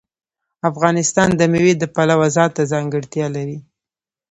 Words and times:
افغانستان 0.69 1.29
د 1.35 1.41
مېوې 1.51 1.73
د 1.77 1.83
پلوه 1.95 2.27
ځانته 2.35 2.61
ځانګړتیا 2.71 3.27
لري. 3.35 3.57